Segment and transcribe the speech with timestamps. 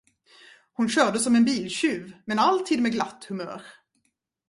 [0.73, 3.61] Hon körde som en biltjuv, men alltid med glatt humör.